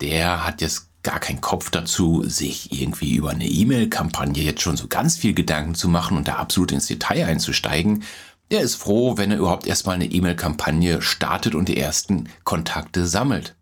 der 0.00 0.46
hat 0.46 0.60
jetzt 0.60 0.90
gar 1.04 1.20
keinen 1.20 1.40
Kopf 1.40 1.70
dazu, 1.70 2.24
sich 2.26 2.72
irgendwie 2.72 3.14
über 3.14 3.30
eine 3.30 3.46
E-Mail-Kampagne 3.46 4.42
jetzt 4.42 4.62
schon 4.62 4.76
so 4.76 4.88
ganz 4.88 5.16
viel 5.16 5.34
Gedanken 5.34 5.74
zu 5.74 5.88
machen 5.88 6.16
und 6.16 6.26
da 6.26 6.36
absolut 6.36 6.72
ins 6.72 6.86
Detail 6.86 7.26
einzusteigen, 7.26 8.02
der 8.50 8.60
ist 8.62 8.74
froh, 8.74 9.16
wenn 9.16 9.30
er 9.30 9.38
überhaupt 9.38 9.66
erstmal 9.66 9.94
eine 9.94 10.06
E-Mail-Kampagne 10.06 11.02
startet 11.02 11.54
und 11.54 11.68
die 11.68 11.76
ersten 11.76 12.28
Kontakte 12.44 13.06
sammelt. 13.06 13.54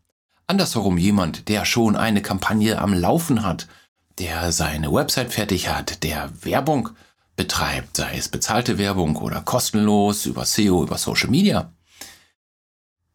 Andersherum 0.46 0.98
jemand, 0.98 1.48
der 1.48 1.64
schon 1.64 1.96
eine 1.96 2.22
Kampagne 2.22 2.78
am 2.78 2.94
Laufen 2.94 3.44
hat, 3.44 3.68
der 4.18 4.52
seine 4.52 4.92
Website 4.92 5.32
fertig 5.32 5.68
hat, 5.68 6.02
der 6.02 6.30
Werbung 6.42 6.90
betreibt, 7.36 7.96
sei 7.96 8.16
es 8.16 8.28
bezahlte 8.28 8.78
Werbung 8.78 9.16
oder 9.16 9.40
kostenlos 9.40 10.26
über 10.26 10.44
SEO, 10.44 10.82
über 10.82 10.98
Social 10.98 11.30
Media, 11.30 11.72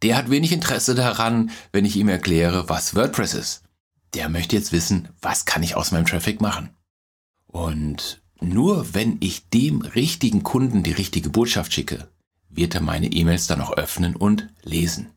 der 0.01 0.17
hat 0.17 0.29
wenig 0.29 0.51
Interesse 0.51 0.96
daran, 0.96 1.51
wenn 1.72 1.86
ich 1.86 1.96
ihm 1.96 2.10
erkläre, 2.10 2.69
was 2.69 2.96
WordPress 2.96 3.34
ist. 3.34 3.66
Der 4.17 4.29
möchte 4.29 4.55
jetzt 4.55 4.71
wissen, 4.71 5.09
was 5.21 5.45
kann 5.45 5.62
ich 5.62 5.75
aus 5.75 5.91
meinem 5.91 6.07
Traffic 6.07 6.41
machen. 6.41 6.71
Und 7.45 8.19
nur 8.41 8.95
wenn 8.95 9.17
ich 9.19 9.47
dem 9.50 9.81
richtigen 9.81 10.41
Kunden 10.41 10.81
die 10.81 10.91
richtige 10.91 11.29
Botschaft 11.29 11.71
schicke, 11.71 12.07
wird 12.50 12.74
er 12.74 12.81
meine 12.81 13.12
E-Mails 13.12 13.45
dann 13.45 13.62
auch 13.62 13.74
öffnen 13.74 14.15
und 14.15 14.47
lesen. 14.63 15.12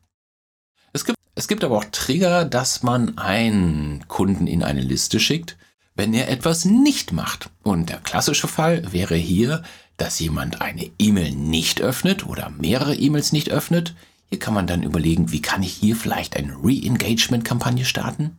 Es 0.93 1.03
gibt, 1.03 1.17
es 1.33 1.47
gibt 1.47 1.63
aber 1.63 1.79
auch 1.79 1.85
Trigger, 1.85 2.45
dass 2.45 2.83
man 2.83 3.17
einen 3.17 4.07
Kunden 4.07 4.45
in 4.45 4.61
eine 4.61 4.81
Liste 4.81 5.19
schickt, 5.19 5.57
wenn 5.95 6.13
er 6.13 6.29
etwas 6.29 6.65
nicht 6.65 7.11
macht. 7.11 7.49
Und 7.63 7.89
der 7.89 8.01
klassische 8.01 8.47
Fall 8.47 8.93
wäre 8.93 9.15
hier, 9.15 9.63
dass 9.97 10.19
jemand 10.19 10.61
eine 10.61 10.91
E-Mail 10.99 11.31
nicht 11.31 11.81
öffnet 11.81 12.27
oder 12.27 12.51
mehrere 12.51 12.93
E-Mails 12.93 13.31
nicht 13.31 13.49
öffnet. 13.49 13.95
Hier 14.29 14.37
kann 14.37 14.53
man 14.53 14.67
dann 14.67 14.83
überlegen, 14.83 15.31
wie 15.31 15.41
kann 15.41 15.63
ich 15.63 15.73
hier 15.73 15.95
vielleicht 15.95 16.37
eine 16.37 16.53
Re-Engagement-Kampagne 16.53 17.83
starten? 17.85 18.37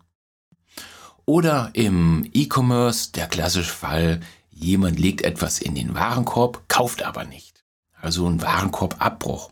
Oder 1.25 1.71
im 1.73 2.29
E-Commerce 2.33 3.13
der 3.13 3.27
klassische 3.27 3.73
Fall, 3.73 4.21
Jemand 4.63 5.01
legt 5.01 5.23
etwas 5.23 5.61
in 5.61 5.75
den 5.75 5.95
Warenkorb, 5.95 6.69
kauft 6.69 7.03
aber 7.03 7.25
nicht. 7.25 7.65
Also 8.01 8.29
ein 8.29 8.41
Warenkorbabbruch. 8.41 9.51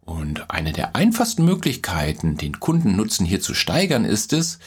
Und 0.00 0.50
eine 0.50 0.72
der 0.72 0.96
einfachsten 0.96 1.44
Möglichkeiten, 1.44 2.38
den 2.38 2.58
Kundennutzen 2.58 3.26
hier 3.26 3.42
zu 3.42 3.52
steigern, 3.52 4.06
ist 4.06 4.32
es, 4.32 4.58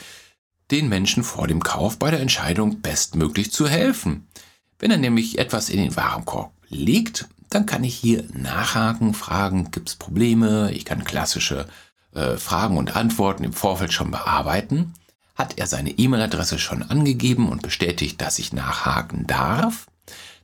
den 0.70 0.90
Menschen 0.90 1.24
vor 1.24 1.48
dem 1.48 1.64
Kauf 1.64 1.98
bei 1.98 2.12
der 2.12 2.20
Entscheidung 2.20 2.82
bestmöglich 2.82 3.52
zu 3.52 3.68
helfen. 3.68 4.28
Wenn 4.78 4.92
er 4.92 4.98
nämlich 4.98 5.40
etwas 5.40 5.70
in 5.70 5.80
den 5.80 5.96
Warenkorb 5.96 6.52
legt, 6.68 7.28
dann 7.50 7.66
kann 7.66 7.84
ich 7.84 7.96
hier 7.96 8.26
nachhaken, 8.32 9.16
fragen, 9.16 9.72
gibt 9.72 9.90
es 9.90 9.96
Probleme? 9.96 10.72
Ich 10.72 10.86
kann 10.86 11.04
klassische 11.04 11.68
äh, 12.14 12.38
Fragen 12.38 12.78
und 12.78 12.96
Antworten 12.96 13.44
im 13.44 13.54
Vorfeld 13.54 13.92
schon 13.92 14.12
bearbeiten. 14.12 14.94
Hat 15.40 15.58
er 15.58 15.68
seine 15.68 15.92
E-Mail-Adresse 15.92 16.60
schon 16.60 16.84
angegeben 16.84 17.48
und 17.48 17.62
bestätigt, 17.62 18.20
dass 18.20 18.40
ich 18.40 18.52
nachhaken 18.52 19.26
darf? 19.26 19.88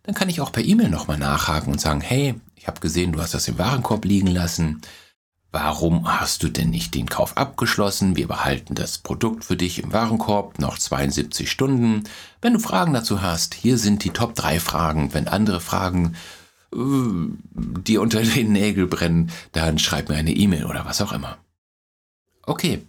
Dann 0.04 0.16
kann 0.16 0.30
ich 0.30 0.40
auch 0.40 0.54
per 0.54 0.64
E-Mail 0.64 0.88
nochmal 0.88 1.18
nachhaken 1.18 1.74
und 1.74 1.82
sagen, 1.82 2.00
hey, 2.00 2.36
ich 2.56 2.68
habe 2.68 2.80
gesehen, 2.80 3.12
du 3.12 3.22
hast 3.22 3.34
das 3.34 3.50
im 3.50 3.58
Warenkorb 3.58 4.06
liegen 4.06 4.28
lassen. 4.28 4.82
Warum 5.52 6.08
hast 6.08 6.44
du 6.44 6.48
denn 6.48 6.70
nicht 6.70 6.96
den 6.96 7.10
Kauf 7.10 7.36
abgeschlossen? 7.36 8.16
Wir 8.16 8.30
behalten 8.30 8.74
das 8.74 9.00
Produkt 9.00 9.44
für 9.44 9.58
dich 9.58 9.84
im 9.84 9.92
Warenkorb 9.92 10.60
noch 10.60 10.80
72 10.80 11.52
Stunden. 11.52 12.06
Wenn 12.40 12.54
du 12.54 12.60
Fragen 12.60 12.94
dazu 12.94 13.22
hast, 13.22 13.54
hier 13.54 13.78
sind 13.78 14.06
die 14.06 14.12
Top 14.12 14.34
3 14.34 14.62
Fragen. 14.62 15.14
Wenn 15.14 15.28
andere 15.28 15.60
Fragen 15.60 16.16
äh, 16.74 16.78
dir 16.78 18.02
unter 18.02 18.22
den 18.22 18.54
Nägel 18.54 18.88
brennen, 18.88 19.30
dann 19.52 19.78
schreib 19.78 20.08
mir 20.08 20.16
eine 20.16 20.32
E-Mail 20.32 20.64
oder 20.64 20.86
was 20.86 21.02
auch 21.02 21.12
immer. 21.12 21.38
Okay, 22.44 22.82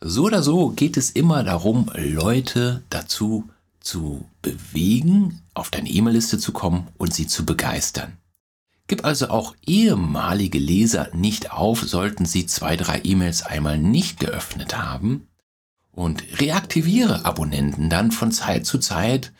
so 0.00 0.24
oder 0.24 0.42
so 0.42 0.70
geht 0.70 0.96
es 0.96 1.10
immer 1.10 1.44
darum, 1.44 1.90
Leute 1.94 2.82
dazu 2.90 3.48
zu 3.80 4.24
bewegen, 4.42 5.42
auf 5.54 5.70
deine 5.70 5.90
E-Mail-Liste 5.90 6.38
zu 6.38 6.52
kommen 6.52 6.88
und 6.98 7.14
sie 7.14 7.26
zu 7.26 7.44
begeistern. 7.44 8.16
Gib 8.86 9.04
also 9.04 9.28
auch 9.28 9.54
ehemalige 9.66 10.58
Leser 10.58 11.08
nicht 11.14 11.52
auf, 11.52 11.82
sollten 11.82 12.24
sie 12.24 12.46
zwei, 12.46 12.76
drei 12.76 13.00
E-Mails 13.04 13.42
einmal 13.42 13.78
nicht 13.78 14.18
geöffnet 14.18 14.76
haben 14.76 15.28
und 15.92 16.24
reaktiviere 16.40 17.24
Abonnenten 17.24 17.88
dann 17.88 18.10
von 18.10 18.32
Zeit 18.32 18.66
zu 18.66 18.78
Zeit, 18.78 19.32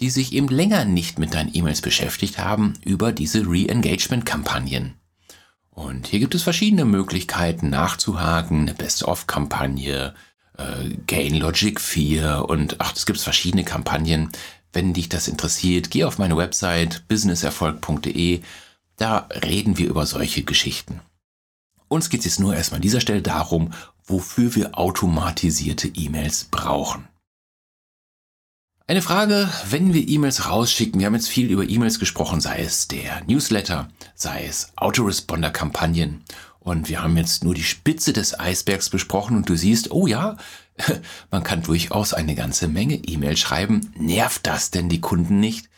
die 0.00 0.10
sich 0.10 0.32
eben 0.32 0.48
länger 0.48 0.84
nicht 0.84 1.18
mit 1.18 1.34
deinen 1.34 1.54
E-Mails 1.54 1.82
beschäftigt 1.82 2.38
haben, 2.38 2.74
über 2.84 3.12
diese 3.12 3.46
Re-Engagement-Kampagnen. 3.46 4.94
Und 5.74 6.06
hier 6.06 6.20
gibt 6.20 6.34
es 6.34 6.42
verschiedene 6.42 6.84
Möglichkeiten 6.84 7.68
nachzuhaken, 7.68 8.60
eine 8.62 8.74
Best-of-Kampagne, 8.74 10.14
äh, 10.56 10.88
Gain 11.06 11.34
Logic 11.34 11.80
4 11.80 12.46
und 12.48 12.80
ach, 12.80 12.94
es 12.94 13.06
gibt 13.06 13.20
verschiedene 13.20 13.64
Kampagnen. 13.64 14.30
Wenn 14.72 14.92
dich 14.92 15.08
das 15.08 15.28
interessiert, 15.28 15.90
geh 15.90 16.04
auf 16.04 16.18
meine 16.18 16.36
Website 16.36 17.06
businesserfolg.de. 17.08 18.42
Da 18.96 19.28
reden 19.42 19.76
wir 19.78 19.88
über 19.88 20.06
solche 20.06 20.44
Geschichten. 20.44 21.00
Uns 21.88 22.08
geht 22.08 22.20
es 22.20 22.26
jetzt 22.26 22.40
nur 22.40 22.54
erstmal 22.54 22.78
an 22.78 22.82
dieser 22.82 23.00
Stelle 23.00 23.22
darum, 23.22 23.72
wofür 24.04 24.54
wir 24.54 24.78
automatisierte 24.78 25.88
E-Mails 25.88 26.44
brauchen. 26.44 27.08
Eine 28.86 29.00
Frage, 29.00 29.48
wenn 29.70 29.94
wir 29.94 30.06
E-Mails 30.06 30.46
rausschicken, 30.46 31.00
wir 31.00 31.06
haben 31.06 31.14
jetzt 31.14 31.30
viel 31.30 31.50
über 31.50 31.66
E-Mails 31.66 31.98
gesprochen, 31.98 32.42
sei 32.42 32.58
es 32.58 32.86
der 32.86 33.24
Newsletter, 33.26 33.88
sei 34.14 34.44
es 34.44 34.72
Autoresponder-Kampagnen. 34.76 36.22
Und 36.58 36.90
wir 36.90 37.02
haben 37.02 37.16
jetzt 37.16 37.44
nur 37.44 37.54
die 37.54 37.62
Spitze 37.62 38.12
des 38.12 38.38
Eisbergs 38.38 38.90
besprochen 38.90 39.38
und 39.38 39.48
du 39.48 39.56
siehst, 39.56 39.90
oh 39.90 40.06
ja, 40.06 40.36
man 41.30 41.42
kann 41.42 41.62
durchaus 41.62 42.12
eine 42.12 42.34
ganze 42.34 42.68
Menge 42.68 42.96
E-Mails 42.96 43.40
schreiben. 43.40 43.90
Nervt 43.96 44.46
das 44.46 44.70
denn 44.70 44.90
die 44.90 45.00
Kunden 45.00 45.40
nicht? 45.40 45.70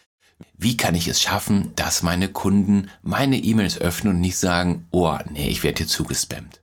Wie 0.59 0.77
kann 0.77 0.97
ich 0.97 1.07
es 1.07 1.23
schaffen, 1.23 1.71
dass 1.77 2.03
meine 2.03 2.29
Kunden 2.29 2.91
meine 3.03 3.39
E-Mails 3.39 3.79
öffnen 3.79 4.15
und 4.15 4.21
nicht 4.21 4.37
sagen, 4.37 4.89
oh, 4.91 5.17
nee, 5.31 5.49
ich 5.49 5.63
werde 5.63 5.79
hier 5.79 5.87
zugespammt? 5.87 6.61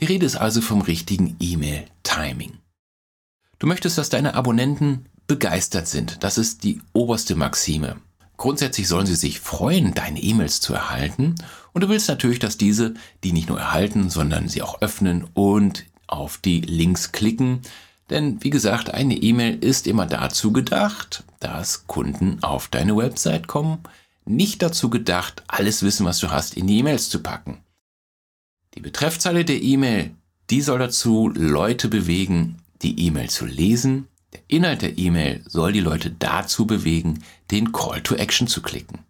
Die 0.00 0.06
Rede 0.06 0.26
ist 0.26 0.36
also 0.36 0.62
vom 0.62 0.80
richtigen 0.80 1.36
E-Mail-Timing. 1.38 2.58
Du 3.60 3.68
möchtest, 3.68 3.98
dass 3.98 4.08
deine 4.08 4.34
Abonnenten 4.34 5.06
begeistert 5.30 5.86
sind. 5.86 6.24
Das 6.24 6.38
ist 6.38 6.64
die 6.64 6.80
oberste 6.92 7.36
Maxime. 7.36 8.00
Grundsätzlich 8.36 8.88
sollen 8.88 9.06
sie 9.06 9.14
sich 9.14 9.38
freuen, 9.38 9.94
deine 9.94 10.20
E-Mails 10.20 10.60
zu 10.60 10.74
erhalten. 10.74 11.36
Und 11.72 11.84
du 11.84 11.88
willst 11.88 12.08
natürlich, 12.08 12.40
dass 12.40 12.58
diese 12.58 12.94
die 13.22 13.30
nicht 13.30 13.48
nur 13.48 13.60
erhalten, 13.60 14.10
sondern 14.10 14.48
sie 14.48 14.60
auch 14.60 14.82
öffnen 14.82 15.28
und 15.34 15.84
auf 16.08 16.38
die 16.38 16.62
Links 16.62 17.12
klicken. 17.12 17.60
Denn 18.10 18.42
wie 18.42 18.50
gesagt, 18.50 18.92
eine 18.92 19.14
E-Mail 19.14 19.62
ist 19.62 19.86
immer 19.86 20.04
dazu 20.04 20.52
gedacht, 20.52 21.22
dass 21.38 21.86
Kunden 21.86 22.42
auf 22.42 22.66
deine 22.66 22.96
Website 22.96 23.46
kommen, 23.46 23.78
nicht 24.24 24.62
dazu 24.62 24.90
gedacht, 24.90 25.44
alles 25.46 25.84
Wissen, 25.84 26.06
was 26.06 26.18
du 26.18 26.32
hast, 26.32 26.56
in 26.56 26.66
die 26.66 26.78
E-Mails 26.78 27.08
zu 27.08 27.22
packen. 27.22 27.58
Die 28.74 28.80
Betreffzeile 28.80 29.44
der 29.44 29.62
E-Mail, 29.62 30.10
die 30.50 30.60
soll 30.60 30.80
dazu 30.80 31.30
Leute 31.32 31.86
bewegen, 31.86 32.56
die 32.82 33.06
E-Mail 33.06 33.30
zu 33.30 33.46
lesen. 33.46 34.08
Der 34.32 34.40
Inhalt 34.48 34.82
der 34.82 34.98
E-Mail 34.98 35.44
soll 35.46 35.72
die 35.72 35.80
Leute 35.80 36.10
dazu 36.10 36.66
bewegen, 36.66 37.24
den 37.50 37.72
Call 37.72 38.02
to 38.02 38.14
Action 38.14 38.46
zu 38.46 38.62
klicken. 38.62 39.00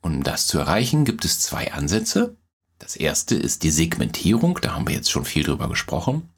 Um 0.00 0.22
das 0.22 0.46
zu 0.46 0.58
erreichen, 0.58 1.04
gibt 1.04 1.24
es 1.24 1.40
zwei 1.40 1.72
Ansätze. 1.72 2.36
Das 2.78 2.96
erste 2.96 3.34
ist 3.34 3.62
die 3.62 3.70
Segmentierung, 3.70 4.58
da 4.62 4.74
haben 4.74 4.86
wir 4.86 4.94
jetzt 4.94 5.10
schon 5.10 5.24
viel 5.24 5.42
drüber 5.42 5.68
gesprochen. 5.68 6.30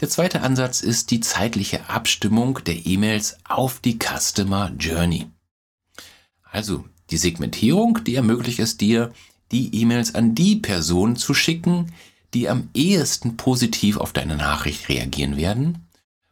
Der 0.00 0.08
zweite 0.08 0.42
Ansatz 0.42 0.80
ist 0.80 1.10
die 1.10 1.20
zeitliche 1.20 1.88
Abstimmung 1.88 2.60
der 2.64 2.86
E-Mails 2.86 3.38
auf 3.44 3.80
die 3.80 3.98
Customer 3.98 4.72
Journey. 4.78 5.26
Also 6.42 6.84
die 7.10 7.16
Segmentierung, 7.16 8.04
die 8.04 8.14
ermöglicht 8.14 8.58
es 8.58 8.76
dir, 8.76 9.12
die 9.50 9.74
E-Mails 9.80 10.14
an 10.14 10.34
die 10.34 10.56
Personen 10.56 11.16
zu 11.16 11.34
schicken, 11.34 11.92
die 12.34 12.48
am 12.48 12.68
ehesten 12.74 13.36
positiv 13.36 13.96
auf 13.96 14.12
deine 14.12 14.36
Nachricht 14.36 14.88
reagieren 14.88 15.36
werden. 15.36 15.87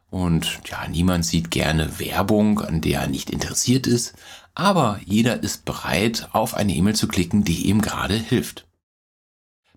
Und 0.09 0.61
ja, 0.65 0.87
niemand 0.87 1.25
sieht 1.25 1.51
gerne 1.51 1.99
Werbung, 1.99 2.61
an 2.61 2.81
der 2.81 3.01
er 3.01 3.07
nicht 3.07 3.29
interessiert 3.29 3.87
ist, 3.87 4.13
aber 4.55 4.99
jeder 5.05 5.43
ist 5.43 5.65
bereit, 5.65 6.29
auf 6.31 6.55
eine 6.55 6.73
E-Mail 6.73 6.95
zu 6.95 7.07
klicken, 7.07 7.43
die 7.43 7.67
ihm 7.67 7.81
gerade 7.81 8.15
hilft. 8.15 8.65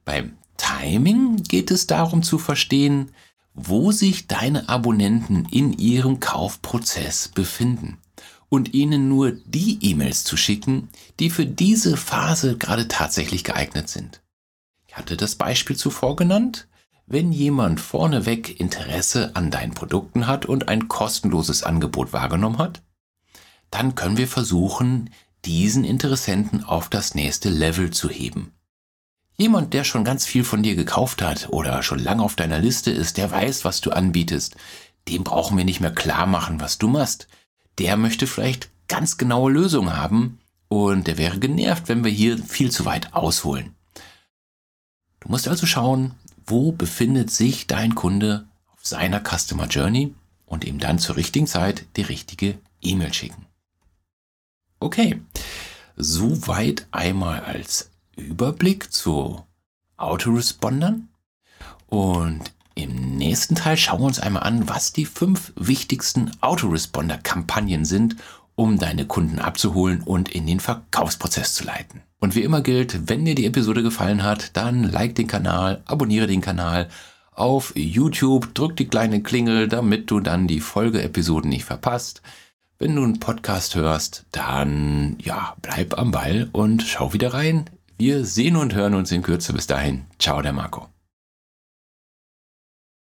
Beim 0.05 0.39
Timing 0.57 1.43
geht 1.43 1.71
es 1.71 1.87
darum 1.87 2.23
zu 2.23 2.39
verstehen, 2.39 3.11
wo 3.55 3.93
sich 3.93 4.27
deine 4.27 4.69
Abonnenten 4.69 5.47
in 5.51 5.73
ihrem 5.73 6.21
Kaufprozess 6.21 7.29
befinden 7.29 7.99
und 8.49 8.75
ihnen 8.75 9.09
nur 9.09 9.33
die 9.33 9.79
E-Mails 9.81 10.25
zu 10.25 10.37
schicken, 10.37 10.89
die 11.19 11.31
für 11.31 11.47
diese 11.47 11.97
Phase 11.97 12.57
gerade 12.57 12.89
tatsächlich 12.89 13.45
geeignet 13.45 13.89
sind. 13.89 14.23
Ich 14.87 14.97
hatte 14.97 15.17
das 15.17 15.37
Beispiel 15.37 15.77
zuvor 15.77 16.17
genannt. 16.17 16.69
Wenn 17.13 17.33
jemand 17.33 17.81
vorneweg 17.81 18.61
Interesse 18.61 19.35
an 19.35 19.51
deinen 19.51 19.75
Produkten 19.75 20.29
hat 20.29 20.47
und 20.47 20.69
ein 20.69 20.87
kostenloses 20.87 21.65
Angebot 21.65 22.13
wahrgenommen 22.13 22.59
hat, 22.59 22.83
dann 23.73 23.97
können 23.97 24.17
wir 24.17 24.29
versuchen, 24.29 25.11
diesen 25.45 25.83
Interessenten 25.83 26.63
auf 26.63 26.89
das 26.89 27.17
nächste 27.17 27.49
Level 27.49 27.91
zu 27.91 28.09
heben. 28.09 28.53
Jemand, 29.37 29.75
der 29.75 29.83
schon 29.83 30.05
ganz 30.05 30.25
viel 30.25 30.45
von 30.45 30.63
dir 30.63 30.77
gekauft 30.77 31.21
hat 31.21 31.49
oder 31.51 31.83
schon 31.83 31.99
lange 31.99 32.23
auf 32.23 32.37
deiner 32.37 32.61
Liste 32.61 32.93
ist, 32.93 33.17
der 33.17 33.29
weiß, 33.29 33.65
was 33.65 33.81
du 33.81 33.91
anbietest, 33.91 34.55
dem 35.09 35.25
brauchen 35.25 35.59
wir 35.59 35.65
nicht 35.65 35.81
mehr 35.81 35.93
klar 35.93 36.29
machen, 36.29 36.61
was 36.61 36.79
du 36.79 36.87
machst. 36.87 37.27
Der 37.79 37.97
möchte 37.97 38.29
vielleicht 38.29 38.71
ganz 38.87 39.19
genaue 39.19 39.51
Lösungen 39.51 39.97
haben 39.97 40.39
und 40.69 41.09
der 41.09 41.19
wäre 41.19 41.41
genervt, 41.41 41.89
wenn 41.89 42.05
wir 42.05 42.13
hier 42.13 42.39
viel 42.39 42.71
zu 42.71 42.85
weit 42.85 43.15
ausholen. 43.15 43.75
Du 45.19 45.29
musst 45.29 45.49
also 45.49 45.67
schauen, 45.67 46.15
wo 46.51 46.73
befindet 46.73 47.31
sich 47.31 47.67
dein 47.67 47.95
Kunde 47.95 48.47
auf 48.73 48.87
seiner 48.87 49.21
Customer 49.21 49.67
Journey 49.67 50.15
und 50.47 50.65
ihm 50.65 50.79
dann 50.79 50.99
zur 50.99 51.17
richtigen 51.17 51.47
Zeit 51.47 51.87
die 51.97 52.03
richtige 52.03 52.59
E-Mail 52.83 53.15
schicken. 53.15 53.47
Okay, 54.81 55.21
soweit 55.97 56.87
einmal 56.91 57.41
als 57.41 57.91
Überblick 58.17 58.93
zu 58.93 59.45
Autorespondern. 59.97 61.09
Und 61.87 62.53
im 62.75 63.17
nächsten 63.17 63.55
Teil 63.55 63.77
schauen 63.77 64.01
wir 64.01 64.07
uns 64.07 64.21
einmal 64.21 64.45
an, 64.45 64.69
was 64.69 64.93
die 64.93 65.05
fünf 65.05 65.53
wichtigsten 65.57 66.31
Autoresponder-Kampagnen 66.41 67.85
sind, 67.85 68.17
um 68.61 68.79
deine 68.79 69.07
Kunden 69.07 69.39
abzuholen 69.39 70.03
und 70.03 70.29
in 70.29 70.47
den 70.47 70.61
Verkaufsprozess 70.61 71.55
zu 71.55 71.65
leiten. 71.65 72.03
Und 72.19 72.35
wie 72.35 72.43
immer 72.43 72.61
gilt, 72.61 73.09
wenn 73.09 73.25
dir 73.25 73.35
die 73.35 73.47
Episode 73.47 73.83
gefallen 73.83 74.23
hat, 74.23 74.55
dann 74.55 74.85
like 74.85 75.15
den 75.15 75.27
Kanal, 75.27 75.81
abonniere 75.87 76.27
den 76.27 76.43
Kanal 76.43 76.89
auf 77.33 77.73
YouTube, 77.75 78.55
drück 78.55 78.77
die 78.77 78.87
kleine 78.87 79.23
Klingel, 79.23 79.67
damit 79.67 80.11
du 80.11 80.21
dann 80.21 80.47
die 80.47 80.61
Folgeepisoden 80.61 81.49
nicht 81.49 81.65
verpasst. 81.65 82.21
Wenn 82.79 82.97
du 82.97 83.03
einen 83.03 83.19
Podcast 83.19 83.77
hörst, 83.77 84.27
dann 84.31 85.17
ja, 85.23 85.57
bleib 85.63 85.99
am 85.99 86.11
Ball 86.11 86.51
und 86.53 86.83
schau 86.83 87.15
wieder 87.15 87.33
rein. 87.33 87.65
Wir 87.97 88.27
sehen 88.27 88.57
und 88.57 88.75
hören 88.75 88.93
uns 88.93 89.11
in 89.11 89.23
Kürze. 89.23 89.55
Bis 89.55 89.67
dahin. 89.67 90.05
Ciao, 90.19 90.43
der 90.43 90.53
Marco. 90.53 91.00